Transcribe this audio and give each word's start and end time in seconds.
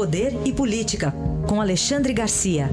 Poder 0.00 0.32
e 0.46 0.50
Política, 0.50 1.12
com 1.46 1.60
Alexandre 1.60 2.14
Garcia. 2.14 2.70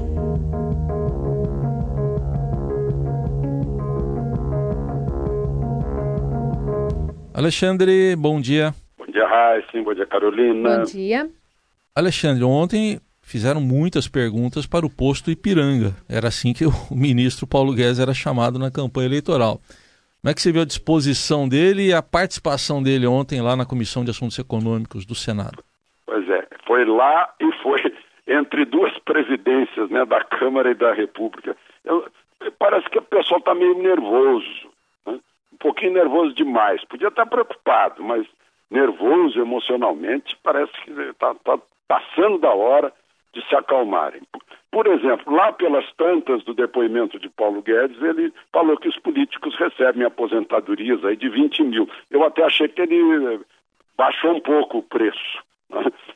Alexandre, 7.34 8.16
bom 8.16 8.40
dia. 8.40 8.74
Bom 8.96 9.04
dia, 9.12 9.28
Raíssa. 9.28 9.68
Bom 9.84 9.92
dia, 9.92 10.06
Carolina. 10.06 10.78
Bom 10.78 10.84
dia. 10.84 11.30
Alexandre, 11.94 12.42
ontem 12.44 12.98
fizeram 13.20 13.60
muitas 13.60 14.08
perguntas 14.08 14.64
para 14.64 14.86
o 14.86 14.90
posto 14.90 15.30
Ipiranga. 15.30 15.94
Era 16.08 16.28
assim 16.28 16.54
que 16.54 16.64
o 16.64 16.72
ministro 16.90 17.46
Paulo 17.46 17.74
Guedes 17.74 17.98
era 17.98 18.14
chamado 18.14 18.58
na 18.58 18.70
campanha 18.70 19.06
eleitoral. 19.06 19.60
Como 20.22 20.30
é 20.30 20.32
que 20.32 20.40
você 20.40 20.50
viu 20.50 20.62
a 20.62 20.64
disposição 20.64 21.46
dele 21.46 21.88
e 21.88 21.92
a 21.92 22.00
participação 22.00 22.82
dele 22.82 23.06
ontem 23.06 23.42
lá 23.42 23.54
na 23.54 23.66
Comissão 23.66 24.02
de 24.02 24.12
Assuntos 24.12 24.38
Econômicos 24.38 25.04
do 25.04 25.14
Senado? 25.14 25.62
Pois 26.06 26.26
é, 26.30 26.47
foi 26.68 26.84
lá 26.84 27.32
e 27.40 27.50
foi 27.62 27.80
entre 28.26 28.66
duas 28.66 28.96
presidências, 28.98 29.88
né, 29.88 30.04
da 30.04 30.22
Câmara 30.22 30.70
e 30.70 30.74
da 30.74 30.92
República. 30.92 31.56
Eu, 31.82 32.06
parece 32.58 32.88
que 32.90 32.98
o 32.98 33.02
pessoal 33.02 33.40
está 33.40 33.54
meio 33.54 33.74
nervoso, 33.78 34.68
né? 35.06 35.18
um 35.50 35.56
pouquinho 35.58 35.94
nervoso 35.94 36.34
demais. 36.34 36.84
Podia 36.84 37.08
estar 37.08 37.24
preocupado, 37.24 38.04
mas 38.04 38.26
nervoso 38.70 39.40
emocionalmente, 39.40 40.36
parece 40.42 40.70
que 40.82 40.90
está 40.90 41.34
tá 41.36 41.58
passando 41.88 42.38
da 42.38 42.52
hora 42.52 42.92
de 43.32 43.42
se 43.48 43.56
acalmarem. 43.56 44.20
Por 44.70 44.86
exemplo, 44.86 45.34
lá 45.34 45.50
pelas 45.50 45.90
tantas 45.94 46.44
do 46.44 46.52
depoimento 46.52 47.18
de 47.18 47.30
Paulo 47.30 47.62
Guedes, 47.62 48.00
ele 48.02 48.30
falou 48.52 48.76
que 48.76 48.88
os 48.88 48.98
políticos 48.98 49.56
recebem 49.56 50.04
aposentadorias 50.04 51.02
aí 51.02 51.16
de 51.16 51.30
20 51.30 51.64
mil. 51.64 51.88
Eu 52.10 52.22
até 52.22 52.44
achei 52.44 52.68
que 52.68 52.82
ele 52.82 53.40
baixou 53.96 54.34
um 54.34 54.40
pouco 54.40 54.78
o 54.78 54.82
preço. 54.82 55.47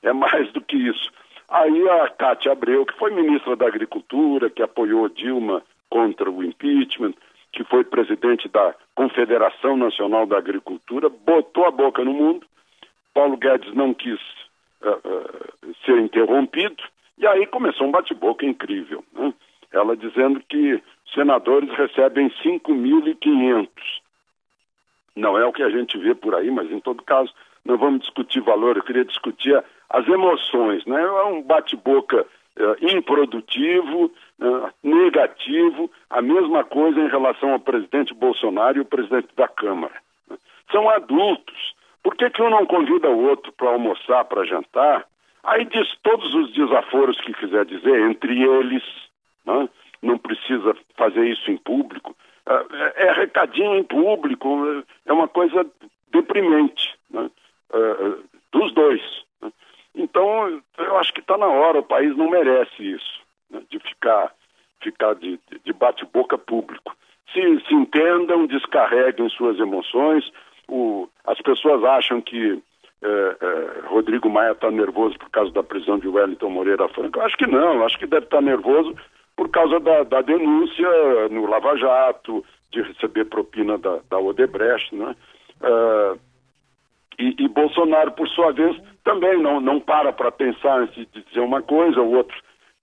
É 0.02 0.12
mais 0.12 0.50
do 0.52 0.60
que 0.60 0.76
isso. 0.76 1.12
Aí 1.48 1.88
a 1.88 2.08
Cátia 2.08 2.52
Abreu, 2.52 2.84
que 2.84 2.98
foi 2.98 3.12
ministra 3.12 3.54
da 3.54 3.66
Agricultura, 3.66 4.50
que 4.50 4.62
apoiou 4.62 5.08
Dilma 5.08 5.62
contra 5.88 6.30
o 6.30 6.42
impeachment, 6.42 7.14
que 7.52 7.62
foi 7.64 7.84
presidente 7.84 8.48
da 8.48 8.74
Confederação 8.94 9.76
Nacional 9.76 10.26
da 10.26 10.38
Agricultura, 10.38 11.08
botou 11.08 11.66
a 11.66 11.70
boca 11.70 12.02
no 12.02 12.12
mundo. 12.12 12.46
Paulo 13.14 13.36
Guedes 13.36 13.72
não 13.74 13.92
quis 13.92 14.18
uh, 14.80 14.88
uh, 15.06 15.74
ser 15.84 15.98
interrompido 15.98 16.82
e 17.18 17.26
aí 17.26 17.46
começou 17.46 17.86
um 17.86 17.90
bate-boca 17.90 18.44
incrível. 18.46 19.04
Né? 19.12 19.32
Ela 19.70 19.96
dizendo 19.96 20.42
que 20.48 20.82
senadores 21.14 21.70
recebem 21.76 22.30
5.500. 22.42 23.68
Não 25.14 25.36
é 25.38 25.44
o 25.44 25.52
que 25.52 25.62
a 25.62 25.70
gente 25.70 25.98
vê 25.98 26.14
por 26.14 26.34
aí, 26.34 26.50
mas 26.50 26.70
em 26.70 26.80
todo 26.80 27.02
caso, 27.02 27.32
não 27.64 27.76
vamos 27.76 28.00
discutir 28.00 28.40
valor, 28.40 28.76
eu 28.76 28.82
queria 28.82 29.04
discutir 29.04 29.62
as 29.88 30.06
emoções. 30.08 30.84
Né? 30.84 31.00
É 31.00 31.24
um 31.24 31.42
bate-boca 31.42 32.22
uh, 32.22 32.76
improdutivo, 32.80 34.06
uh, 34.40 34.70
negativo, 34.82 35.90
a 36.10 36.20
mesma 36.20 36.64
coisa 36.64 37.00
em 37.00 37.08
relação 37.08 37.52
ao 37.52 37.60
presidente 37.60 38.14
Bolsonaro 38.14 38.78
e 38.78 38.80
o 38.80 38.86
presidente 38.86 39.28
da 39.36 39.46
Câmara. 39.46 39.94
Né? 40.28 40.36
São 40.70 40.88
adultos. 40.88 41.74
Por 42.02 42.16
que, 42.16 42.28
que 42.30 42.42
um 42.42 42.50
não 42.50 42.66
convida 42.66 43.08
o 43.08 43.28
outro 43.28 43.52
para 43.52 43.70
almoçar, 43.70 44.24
para 44.24 44.44
jantar? 44.44 45.06
Aí 45.44 45.64
diz 45.64 45.88
todos 46.02 46.34
os 46.34 46.52
desaforos 46.52 47.20
que 47.20 47.32
quiser 47.34 47.64
dizer, 47.64 48.10
entre 48.10 48.42
eles, 48.42 48.82
né? 49.46 49.68
não 50.02 50.18
precisa 50.18 50.76
fazer 50.96 51.24
isso 51.26 51.48
em 51.50 51.56
público. 51.56 52.16
É, 52.44 53.06
é 53.06 53.12
recadinho 53.12 53.76
em 53.76 53.84
público, 53.84 54.84
é 55.06 55.12
uma 55.12 55.28
coisa 55.28 55.64
deprimente 56.10 56.92
né? 57.12 57.30
É, 57.72 58.14
dos 58.52 58.72
dois. 58.74 59.00
Né? 59.40 59.52
Então, 59.94 60.62
eu 60.78 60.96
acho 60.98 61.12
que 61.12 61.20
está 61.20 61.36
na 61.36 61.46
hora, 61.46 61.80
o 61.80 61.84
país 61.84 62.16
não 62.16 62.30
merece 62.30 62.82
isso, 62.82 63.20
né? 63.50 63.62
de 63.70 63.78
ficar, 63.80 64.32
ficar 64.82 65.14
de, 65.14 65.38
de 65.64 65.72
bate-boca 65.72 66.38
público. 66.38 66.94
Se, 67.32 67.40
se 67.66 67.74
entendam, 67.74 68.46
descarreguem 68.46 69.28
suas 69.30 69.58
emoções. 69.58 70.30
O, 70.68 71.08
as 71.24 71.40
pessoas 71.40 71.82
acham 71.84 72.20
que 72.20 72.62
é, 73.02 73.36
é, 73.40 73.88
Rodrigo 73.88 74.30
Maia 74.30 74.52
está 74.52 74.70
nervoso 74.70 75.18
por 75.18 75.28
causa 75.30 75.52
da 75.52 75.62
prisão 75.62 75.98
de 75.98 76.06
Wellington 76.06 76.50
Moreira 76.50 76.88
Franco. 76.88 77.20
Acho 77.20 77.36
que 77.36 77.46
não, 77.46 77.84
acho 77.84 77.98
que 77.98 78.06
deve 78.06 78.26
estar 78.26 78.36
tá 78.36 78.42
nervoso 78.42 78.94
por 79.36 79.48
causa 79.48 79.80
da, 79.80 80.04
da, 80.04 80.20
denúncia 80.20 80.88
no 81.30 81.46
Lava 81.46 81.76
Jato, 81.76 82.44
de 82.70 82.82
receber 82.82 83.24
propina 83.24 83.76
da, 83.76 83.98
da 84.08 84.18
Odebrecht, 84.18 84.94
né? 84.94 85.16
Uh, 85.60 86.18
e, 87.38 87.48
Bolsonaro, 87.48 88.12
por 88.12 88.28
sua 88.28 88.52
vez, 88.52 88.76
também 89.04 89.40
não, 89.40 89.60
não 89.60 89.80
para 89.80 90.12
para 90.12 90.30
pensar 90.30 90.80
antes 90.80 91.06
de 91.12 91.22
dizer 91.22 91.40
uma 91.40 91.62
coisa, 91.62 92.00
o 92.00 92.16
outro, 92.16 92.36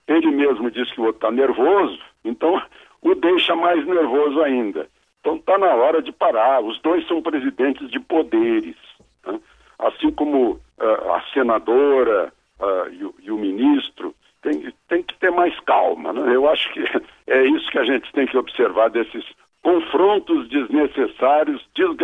ele 0.08 0.32
mesmo 0.32 0.70
diz 0.72 0.92
que 0.92 1.02
o 1.02 1.06
outro 1.06 1.18
está 1.18 1.32
nervoso, 1.32 2.00
então 2.24 2.62
o 3.02 3.16
deixa 3.16 3.56
mais 3.56 3.86
nervoso 3.86 4.42
ainda. 4.42 4.88
Então 5.20 5.36
está 5.36 5.58
na 5.58 5.74
hora 5.76 6.02
de 6.02 6.12
parar. 6.12 6.62
Os 6.62 6.80
dois 6.82 7.06
são 7.08 7.22
presidentes 7.22 7.90
de 7.90 8.00
poderes. 8.00 8.78
Né? 9.26 9.40
assim 9.80 10.12
como 10.12 10.52
uh, 10.52 11.12
a 11.14 11.24
senadora 11.34 12.34
uh, 12.60 12.94
e, 12.94 13.06
o, 13.06 13.16
e, 13.24 13.32
o, 13.32 13.38
ministro, 13.38 14.14
tem, 14.42 14.72
tem 14.88 15.02
que 15.02 15.16
ter 15.16 15.32
mais 15.32 15.58
calma. 15.62 16.12
Né? 16.12 16.36
Eu 16.36 16.48
acho 16.50 16.72
que 16.74 16.84
é 17.28 17.44
isso 17.46 17.72
que 17.72 17.80
a 17.80 17.86
gente 17.86 18.12
tem 18.12 18.28
que 18.28 18.38
observar 18.38 18.90
desses 18.90 19.24
confrontos 19.64 20.48
desnecessários, 20.50 21.66
com 21.76 21.96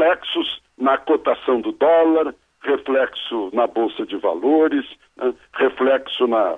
reflexos 0.00 0.62
na 0.78 0.96
cotação 0.96 1.60
do 1.60 1.72
dólar, 1.72 2.34
reflexo 2.62 3.50
na 3.52 3.66
Bolsa 3.66 4.06
de 4.06 4.16
Valores, 4.16 4.86
né? 5.16 5.34
reflexo 5.54 6.26
na, 6.26 6.56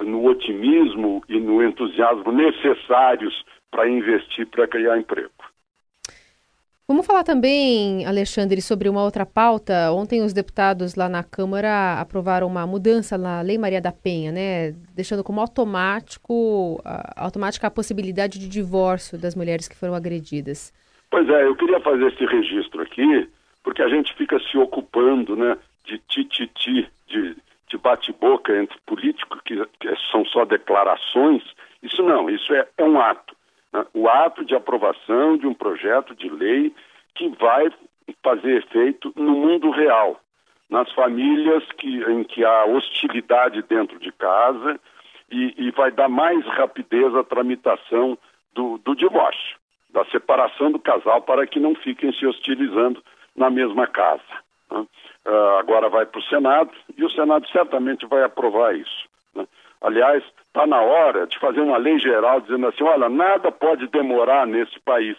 no 0.00 0.24
otimismo 0.26 1.22
e 1.28 1.38
no 1.38 1.62
entusiasmo 1.62 2.32
necessários 2.32 3.44
para 3.70 3.88
investir, 3.88 4.46
para 4.46 4.66
criar 4.66 4.98
emprego. 4.98 5.30
Vamos 6.88 7.06
falar 7.06 7.22
também, 7.22 8.04
Alexandre, 8.04 8.60
sobre 8.60 8.88
uma 8.88 9.02
outra 9.02 9.24
pauta. 9.24 9.92
Ontem 9.92 10.20
os 10.20 10.32
deputados 10.32 10.94
lá 10.96 11.08
na 11.08 11.22
Câmara 11.22 11.98
aprovaram 11.98 12.46
uma 12.46 12.66
mudança 12.66 13.16
na 13.16 13.40
Lei 13.40 13.56
Maria 13.56 13.80
da 13.80 13.92
Penha, 13.92 14.32
né? 14.32 14.72
Deixando 14.94 15.24
como 15.24 15.40
automático, 15.40 16.82
automática 17.16 17.68
a 17.68 17.70
possibilidade 17.70 18.38
de 18.38 18.48
divórcio 18.48 19.16
das 19.16 19.34
mulheres 19.34 19.68
que 19.68 19.76
foram 19.76 19.94
agredidas. 19.94 20.72
Pois 21.12 21.28
é, 21.28 21.46
eu 21.46 21.54
queria 21.54 21.78
fazer 21.80 22.06
esse 22.06 22.24
registro 22.24 22.71
aqui, 22.92 23.28
porque 23.64 23.82
a 23.82 23.88
gente 23.88 24.14
fica 24.14 24.38
se 24.38 24.58
ocupando, 24.58 25.34
né, 25.34 25.56
de 25.84 25.98
tititi, 26.08 26.88
de, 27.06 27.36
de 27.68 27.78
bate-boca 27.78 28.56
entre 28.56 28.78
políticos, 28.86 29.40
que, 29.44 29.64
que, 29.80 29.88
são 30.10 30.24
só 30.26 30.44
declarações. 30.44 31.42
Isso 31.82 32.02
não, 32.02 32.28
isso 32.28 32.52
é, 32.54 32.68
é 32.76 32.84
um 32.84 33.00
ato 33.00 33.34
né, 33.72 33.84
o 33.94 34.08
ato 34.08 34.44
de 34.44 34.54
aprovação 34.54 35.36
de 35.36 35.46
um 35.46 35.54
projeto 35.54 36.14
de 36.14 36.28
lei 36.28 36.72
que 37.14 37.28
vai 37.30 37.72
fazer 38.22 38.58
efeito 38.58 39.12
no 39.16 39.32
mundo 39.32 39.70
real, 39.70 40.20
nas 40.68 40.90
famílias 40.92 41.64
que, 41.78 42.02
em 42.04 42.24
que 42.24 42.44
há 42.44 42.66
hostilidade 42.66 43.62
dentro 43.62 43.98
de 43.98 44.12
casa 44.12 44.78
e, 45.30 45.54
e 45.56 45.70
vai 45.70 45.90
dar 45.90 46.08
mais 46.08 46.44
rapidez 46.46 47.14
à 47.14 47.24
tramitação 47.24 48.18
do, 48.54 48.78
do 48.78 48.94
divórcio, 48.94 49.56
da 49.92 50.04
separação 50.06 50.72
do 50.72 50.78
casal 50.78 51.22
para 51.22 51.46
que 51.46 51.60
não 51.60 51.74
fiquem 51.74 52.12
se 52.12 52.26
hostilizando 52.26 53.02
na 53.36 53.50
mesma 53.50 53.86
casa. 53.86 54.22
Né? 54.70 54.86
Uh, 55.26 55.58
agora 55.58 55.88
vai 55.88 56.06
para 56.06 56.18
o 56.18 56.24
Senado 56.24 56.70
e 56.96 57.04
o 57.04 57.10
Senado 57.10 57.46
certamente 57.48 58.06
vai 58.06 58.22
aprovar 58.24 58.74
isso. 58.74 59.08
Né? 59.34 59.46
Aliás, 59.80 60.24
está 60.46 60.66
na 60.66 60.80
hora 60.80 61.26
de 61.26 61.38
fazer 61.38 61.60
uma 61.60 61.76
lei 61.76 61.98
geral 61.98 62.40
dizendo 62.40 62.66
assim: 62.66 62.84
olha, 62.84 63.08
nada 63.08 63.52
pode 63.52 63.86
demorar 63.88 64.46
nesse 64.46 64.78
país, 64.80 65.16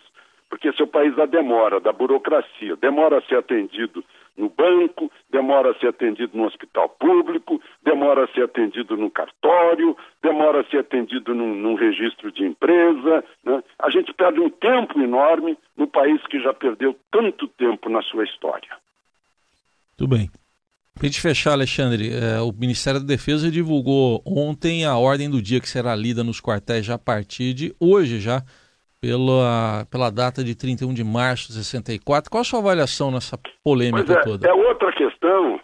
porque 0.49 0.69
esse 0.69 0.81
é 0.81 0.83
o 0.83 0.87
país 0.87 1.15
da 1.15 1.25
demora, 1.25 1.79
da 1.79 1.93
burocracia. 1.93 2.75
Demora 2.75 3.19
a 3.19 3.21
ser 3.21 3.37
atendido 3.37 4.03
no 4.37 4.49
banco, 4.49 5.11
demora 5.29 5.71
a 5.71 5.79
ser 5.79 5.87
atendido 5.87 6.37
no 6.37 6.45
hospital 6.45 6.89
público, 6.89 7.61
demora 7.83 8.25
a 8.25 8.27
ser 8.29 8.43
atendido 8.43 8.97
no 8.97 9.09
cartório, 9.09 9.95
demora 10.21 10.61
a 10.61 10.63
ser 10.65 10.79
atendido 10.79 11.33
num, 11.35 11.55
num 11.55 11.75
registro 11.75 12.31
de 12.31 12.43
empresa. 12.43 13.23
Né? 13.43 13.63
A 13.79 13.89
gente 13.89 14.13
perde 14.13 14.39
um 14.39 14.49
tempo 14.49 14.99
enorme 14.99 15.57
no 15.77 15.87
país 15.87 16.21
que 16.27 16.41
já 16.41 16.53
perdeu 16.53 16.97
tanto 17.11 17.47
tempo 17.47 17.89
na 17.89 18.01
sua 18.01 18.23
história. 18.23 18.69
Tudo 19.95 20.15
bem. 20.15 20.29
Para 20.95 21.07
gente 21.07 21.21
fechar, 21.21 21.53
Alexandre, 21.53 22.11
é, 22.13 22.39
o 22.39 22.51
Ministério 22.51 22.99
da 22.99 23.05
Defesa 23.05 23.49
divulgou 23.49 24.21
ontem 24.25 24.85
a 24.85 24.95
ordem 24.95 25.29
do 25.29 25.41
dia 25.41 25.59
que 25.59 25.67
será 25.67 25.95
lida 25.95 26.23
nos 26.23 26.39
quartéis 26.39 26.85
já 26.85 26.95
a 26.95 26.99
partir 26.99 27.53
de 27.53 27.75
hoje, 27.79 28.19
já 28.19 28.43
pela, 29.03 29.85
pela 29.91 30.09
data 30.09 30.41
de 30.41 30.55
31 30.55 30.93
de 30.93 31.03
março 31.03 31.47
de 31.47 31.55
64. 31.55 32.31
Qual 32.31 32.39
a 32.39 32.45
sua 32.45 32.59
avaliação 32.59 33.11
nessa 33.11 33.37
polêmica 33.61 34.13
é, 34.13 34.21
toda? 34.21 34.47
É 34.47 34.53
outra 34.53 34.93
questão 34.93 35.59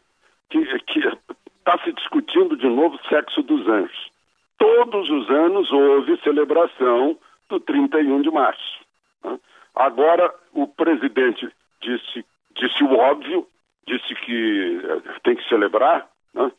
que 0.50 0.60
está 0.60 1.80
se 1.86 1.94
discutindo 1.94 2.58
de 2.58 2.68
novo 2.68 2.98
o 2.98 3.08
sexo 3.08 3.42
dos 3.42 3.66
anjos. 3.66 4.12
Todos 4.58 5.10
os 5.10 5.30
anos 5.30 5.72
houve 5.72 6.20
celebração 6.22 7.18
do 7.48 7.62
31 7.62 8.24
de 8.24 8.30
março. 8.30 8.80
Né? 9.24 9.40
Agora, 9.74 10.36
o 10.54 10.68
presidente 10.68 11.50
disse, 11.82 12.26
disse 12.58 12.84
o 12.84 12.94
óbvio, 12.94 13.48
disse 13.88 14.16
que 14.16 14.82
tem 15.24 15.38
que 15.38 15.48
celebrar, 15.48 16.06
né? 16.34 16.52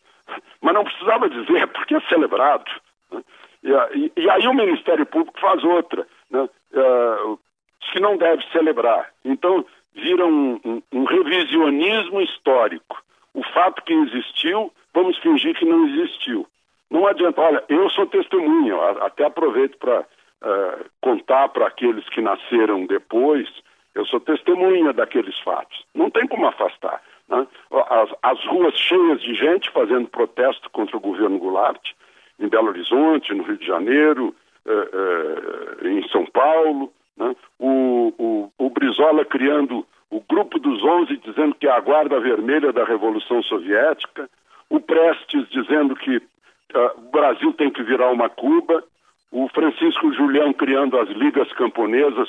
mas 0.62 0.72
não 0.72 0.84
precisava 0.84 1.28
dizer 1.28 1.66
porque 1.76 1.94
é 1.94 2.00
celebrado. 2.08 2.64
Né? 3.12 3.22
E, 3.62 4.12
e, 4.16 4.30
aí 4.30 4.48
o 4.48 4.54
Ministério 4.54 5.04
Público 5.04 5.38
faz 5.38 5.62
outra, 5.62 6.06
né? 6.30 6.48
Uh, 6.72 7.38
que 7.92 8.00
não 8.00 8.16
deve 8.16 8.42
celebrar. 8.52 9.10
Então 9.24 9.64
vira 9.94 10.24
um, 10.26 10.60
um, 10.64 10.82
um 10.92 11.04
revisionismo 11.04 12.20
histórico. 12.20 13.02
O 13.34 13.42
fato 13.54 13.82
que 13.82 13.92
existiu, 13.92 14.72
vamos 14.94 15.16
fingir 15.18 15.56
que 15.56 15.64
não 15.64 15.86
existiu. 15.88 16.46
Não 16.90 17.06
adianta, 17.06 17.40
olha, 17.40 17.64
eu 17.68 17.88
sou 17.90 18.06
testemunha, 18.06 18.76
até 19.00 19.24
aproveito 19.24 19.78
para 19.78 20.00
uh, 20.00 20.84
contar 21.00 21.48
para 21.50 21.68
aqueles 21.68 22.08
que 22.08 22.20
nasceram 22.20 22.84
depois, 22.86 23.48
eu 23.94 24.04
sou 24.06 24.20
testemunha 24.20 24.92
daqueles 24.92 25.38
fatos. 25.40 25.84
Não 25.94 26.10
tem 26.10 26.26
como 26.26 26.46
afastar. 26.46 27.00
Né? 27.28 27.46
As, 27.70 28.10
as, 28.22 28.44
ruas 28.46 28.74
cheias 28.74 29.20
de 29.22 29.34
gente 29.34 29.70
fazendo 29.70 30.08
protesto 30.08 30.68
contra 30.70 30.96
o 30.96 31.00
governo 31.00 31.38
Goulart, 31.38 31.80
em 32.40 32.48
Belo 32.48 32.68
Horizonte, 32.68 33.34
no 33.34 33.44
Rio 33.44 33.58
de 33.58 33.66
Janeiro, 33.66 34.34
uh, 34.66 35.82
uh, 35.82 35.88
em 35.88 36.06
São 36.08 36.26
Paulo. 36.26 36.92
Né? 37.16 37.34
O, 37.58 38.12
o, 38.18 38.52
o 38.66 38.70
Brizola 38.70 39.24
criando 39.24 39.86
o 40.10 40.20
Grupo 40.20 40.58
dos 40.58 40.82
Onze, 40.82 41.16
dizendo 41.18 41.54
que 41.54 41.68
é 41.68 41.70
a 41.70 41.80
guarda 41.80 42.18
vermelha 42.18 42.72
da 42.72 42.84
Revolução 42.84 43.42
Soviética. 43.42 44.28
O 44.68 44.80
Prestes 44.80 45.48
dizendo 45.50 45.94
que 45.94 46.16
uh, 46.16 46.22
o 46.98 47.10
Brasil 47.10 47.52
tem 47.52 47.70
que 47.70 47.82
virar 47.82 48.10
uma 48.10 48.28
Cuba, 48.28 48.82
o 49.30 49.48
Francisco 49.48 50.12
Julião 50.12 50.52
criando 50.52 50.98
as 50.98 51.08
ligas 51.10 51.52
camponesas 51.52 52.28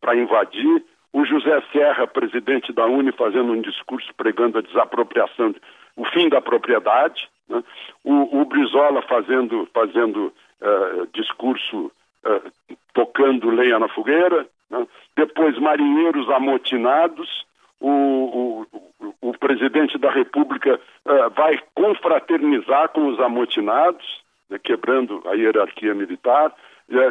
para 0.00 0.16
invadir, 0.16 0.84
o 1.12 1.24
José 1.24 1.62
Serra, 1.72 2.06
presidente 2.06 2.72
da 2.72 2.86
Uni, 2.86 3.12
fazendo 3.12 3.52
um 3.52 3.60
discurso 3.60 4.08
pregando 4.16 4.58
a 4.58 4.62
desapropriação, 4.62 5.54
o 5.94 6.04
fim 6.06 6.28
da 6.28 6.40
propriedade, 6.40 7.28
né? 7.48 7.62
o, 8.02 8.40
o, 8.40 8.44
Brizola 8.46 9.02
fazendo, 9.02 9.68
fazendo 9.74 10.32
uh, 10.62 11.06
discurso 11.12 11.92
uh, 12.24 12.76
tocando 12.94 13.50
lenha 13.50 13.78
na 13.78 13.88
fogueira, 13.88 14.46
né? 14.70 14.86
depois 15.16 15.58
marinheiros 15.58 16.28
amotinados, 16.30 17.44
o, 17.80 18.66
o, 19.00 19.14
o 19.20 19.38
presidente 19.38 19.98
da 19.98 20.10
República 20.10 20.80
uh, 21.04 21.30
vai 21.30 21.60
confraternizar 21.74 22.88
com 22.90 23.08
os 23.08 23.20
amotinados, 23.20 24.22
né, 24.48 24.58
quebrando 24.62 25.22
a 25.26 25.34
hierarquia 25.34 25.94
militar, 25.94 26.54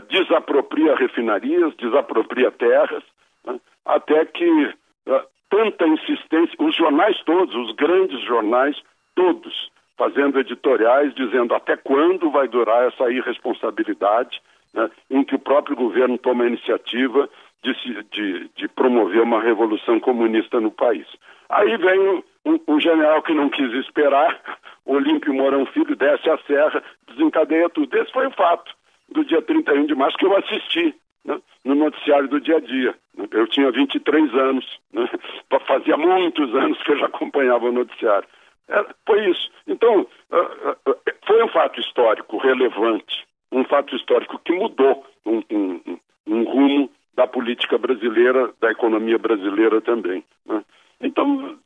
desapropria 0.09 0.95
refinarias, 0.95 1.75
desapropria 1.75 2.51
terras, 2.51 3.03
né, 3.45 3.59
até 3.85 4.25
que 4.25 4.73
tanta 5.49 5.85
insistência, 5.85 6.55
os 6.59 6.75
jornais 6.75 7.21
todos, 7.25 7.53
os 7.53 7.75
grandes 7.75 8.21
jornais, 8.21 8.81
todos, 9.13 9.69
fazendo 10.01 10.39
editoriais 10.39 11.13
dizendo 11.13 11.53
até 11.53 11.77
quando 11.77 12.31
vai 12.31 12.47
durar 12.47 12.87
essa 12.87 13.11
irresponsabilidade, 13.11 14.41
né, 14.73 14.89
em 15.11 15.23
que 15.23 15.35
o 15.35 15.39
próprio 15.39 15.75
governo 15.75 16.17
toma 16.17 16.43
a 16.43 16.47
iniciativa 16.47 17.29
de, 17.61 18.03
de, 18.11 18.49
de, 18.55 18.67
promover 18.69 19.21
uma 19.21 19.39
revolução 19.39 19.99
comunista 19.99 20.59
no 20.59 20.71
país. 20.71 21.05
Aí 21.47 21.77
vem 21.77 22.23
um, 22.67 22.79
general 22.79 23.21
que 23.21 23.31
não 23.31 23.47
quis 23.47 23.71
esperar, 23.73 24.41
Olímpio 24.87 25.35
Mourão 25.35 25.67
Filho, 25.67 25.95
desce 25.95 26.27
a 26.27 26.37
serra, 26.47 26.83
desencadeia 27.07 27.69
tudo. 27.69 27.95
Esse 27.95 28.11
foi 28.11 28.25
o 28.25 28.31
fato 28.31 28.73
do 29.11 29.23
dia 29.23 29.43
31 29.43 29.85
de 29.85 29.93
março 29.93 30.17
que 30.17 30.25
eu 30.25 30.35
assisti 30.35 30.95
né, 31.23 31.39
no 31.63 31.75
noticiário 31.75 32.27
do 32.27 32.41
dia 32.41 32.57
a 32.57 32.59
dia. 32.59 32.95
Eu 33.29 33.45
tinha 33.45 33.69
23 33.71 34.33
anos, 34.33 34.65
né, 34.91 35.07
fazia 35.67 35.95
muitos 35.95 36.55
anos 36.55 36.81
que 36.81 36.91
eu 36.91 36.97
já 36.97 37.05
acompanhava 37.05 37.65
o 37.65 37.71
noticiário. 37.71 38.27
É, 38.71 38.85
foi 39.05 39.29
isso. 39.29 39.51
Então, 39.67 40.07
uh, 40.31 40.89
uh, 40.89 40.97
foi 41.27 41.43
um 41.43 41.49
fato 41.49 41.79
histórico 41.79 42.37
relevante, 42.37 43.25
um 43.51 43.65
fato 43.65 43.95
histórico 43.95 44.39
que 44.39 44.53
mudou 44.53 45.05
um, 45.25 45.43
um, 45.51 45.99
um 46.25 46.43
rumo 46.43 46.89
da 47.13 47.27
política 47.27 47.77
brasileira, 47.77 48.51
da 48.61 48.71
economia 48.71 49.17
brasileira 49.17 49.81
também. 49.81 50.23
Né? 50.45 50.63
Então, 51.01 51.57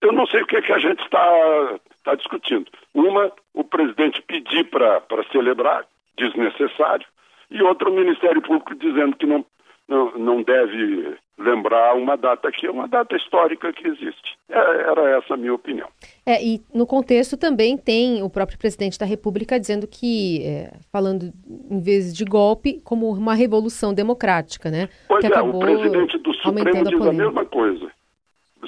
eu 0.00 0.12
não 0.12 0.26
sei 0.26 0.42
o 0.42 0.46
que, 0.46 0.56
é 0.56 0.62
que 0.62 0.72
a 0.72 0.78
gente 0.78 1.02
está 1.02 1.78
tá 2.04 2.14
discutindo. 2.14 2.70
Uma, 2.94 3.30
o 3.52 3.62
presidente 3.62 4.22
pedir 4.22 4.64
para 4.64 5.02
celebrar, 5.30 5.84
desnecessário, 6.16 7.06
e 7.50 7.62
outra, 7.62 7.90
o 7.90 7.94
Ministério 7.94 8.40
Público 8.40 8.74
dizendo 8.74 9.14
que 9.16 9.26
não, 9.26 9.44
não, 9.88 10.18
não 10.18 10.42
deve 10.42 11.16
lembrar 11.38 11.94
uma 11.94 12.16
data 12.16 12.50
que 12.50 12.66
é 12.66 12.70
uma 12.70 12.88
data 12.88 13.14
histórica 13.16 13.72
que 13.72 13.86
existe. 13.86 14.36
É, 14.48 14.58
era 14.58 15.18
essa 15.18 15.34
a 15.34 15.36
minha 15.36 15.54
opinião. 15.54 15.88
É, 16.24 16.42
e 16.44 16.60
no 16.74 16.86
contexto 16.86 17.36
também 17.36 17.76
tem 17.76 18.22
o 18.22 18.30
próprio 18.30 18.58
presidente 18.58 18.98
da 18.98 19.06
República 19.06 19.60
dizendo 19.60 19.86
que, 19.86 20.42
é, 20.44 20.72
falando 20.90 21.32
em 21.70 21.80
vez 21.80 22.14
de 22.14 22.24
golpe, 22.24 22.80
como 22.84 23.10
uma 23.10 23.34
revolução 23.34 23.92
democrática, 23.92 24.70
né? 24.70 24.88
Pois 25.08 25.20
que 25.20 25.32
é, 25.32 25.40
o 25.40 25.58
presidente 25.58 26.18
do 26.18 26.34
Supremo 26.34 26.84
diz 26.84 27.00
a, 27.00 27.10
a, 27.10 27.12
mesma 27.12 27.44
coisa. 27.44 27.90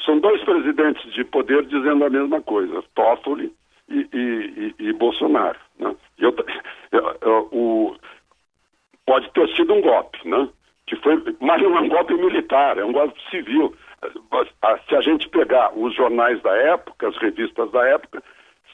São 0.04 0.20
dois 0.20 0.42
presidentes 0.44 1.12
de 1.14 1.24
poder 1.24 1.64
dizendo 1.66 2.04
a 2.04 2.10
mesma 2.10 2.40
coisa, 2.42 2.82
Toffoli 2.94 3.52
e, 3.88 4.08
e, 4.12 4.74
e, 4.78 4.88
e 4.88 4.92
Bolsonaro. 4.92 5.58
Né? 5.78 5.94
Eu, 6.18 6.34
eu, 6.92 7.16
eu, 7.22 7.48
o, 7.50 7.96
pode 9.06 9.30
ter 9.32 9.48
sido 9.56 9.72
um 9.72 9.80
golpe, 9.80 10.18
né? 10.28 10.48
Que 10.88 10.96
foi, 10.96 11.22
mas 11.40 11.62
não 11.62 11.76
é 11.76 11.80
um 11.82 11.88
golpe 11.88 12.14
militar, 12.14 12.78
é 12.78 12.84
um 12.84 12.92
golpe 12.92 13.20
civil. 13.30 13.74
Se 14.88 14.96
a 14.96 15.00
gente 15.00 15.28
pegar 15.28 15.76
os 15.76 15.94
jornais 15.94 16.40
da 16.42 16.54
época, 16.56 17.08
as 17.08 17.16
revistas 17.18 17.70
da 17.70 17.86
época, 17.86 18.22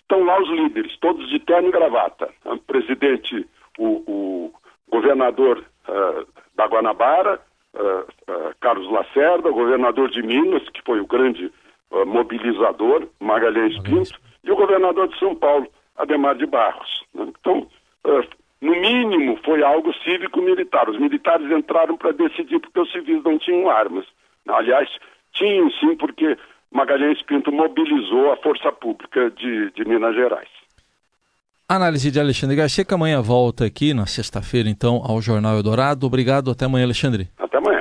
estão 0.00 0.22
lá 0.24 0.40
os 0.40 0.48
líderes, 0.48 0.96
todos 0.98 1.28
de 1.28 1.38
terno 1.40 1.68
e 1.68 1.72
gravata. 1.72 2.30
O 2.44 2.58
presidente, 2.58 3.46
o, 3.78 4.02
o 4.06 4.52
governador 4.90 5.64
uh, 5.88 6.26
da 6.54 6.66
Guanabara, 6.66 7.40
uh, 7.74 8.32
uh, 8.32 8.54
Carlos 8.60 8.90
Lacerda, 8.90 9.50
o 9.50 9.54
governador 9.54 10.10
de 10.10 10.22
Minas, 10.22 10.68
que 10.68 10.82
foi 10.82 11.00
o 11.00 11.06
grande 11.06 11.52
mobilizador, 12.06 13.06
Magalhães 13.20 13.78
Pinto, 13.82 14.18
e 14.42 14.50
o 14.50 14.56
governador 14.56 15.06
de 15.06 15.16
São 15.18 15.32
Paulo, 15.34 15.68
Ademar 15.96 16.34
de 16.34 16.44
Barros. 16.44 17.04
Né? 17.14 17.32
Então, 17.38 17.68
no 18.64 18.74
mínimo, 18.80 19.38
foi 19.44 19.62
algo 19.62 19.92
cívico-militar. 20.02 20.88
Os 20.88 20.98
militares 20.98 21.50
entraram 21.50 21.98
para 21.98 22.12
decidir 22.12 22.58
porque 22.58 22.80
os 22.80 22.90
civis 22.90 23.22
não 23.22 23.38
tinham 23.38 23.68
armas. 23.68 24.06
Aliás, 24.48 24.88
tinham 25.34 25.70
sim, 25.72 25.94
porque 25.96 26.38
Magalhães 26.72 27.20
Pinto 27.22 27.52
mobilizou 27.52 28.32
a 28.32 28.36
força 28.38 28.72
pública 28.72 29.30
de, 29.30 29.70
de 29.72 29.84
Minas 29.84 30.14
Gerais. 30.14 30.48
Análise 31.68 32.10
de 32.10 32.18
Alexandre 32.18 32.56
Garcia, 32.56 32.86
que 32.86 32.94
amanhã 32.94 33.20
volta 33.20 33.66
aqui 33.66 33.92
na 33.92 34.06
sexta-feira, 34.06 34.68
então, 34.68 35.02
ao 35.04 35.20
Jornal 35.20 35.56
Eldorado. 35.56 36.06
Obrigado, 36.06 36.50
até 36.50 36.64
amanhã, 36.64 36.84
Alexandre. 36.84 37.28
Até 37.38 37.58
amanhã. 37.58 37.80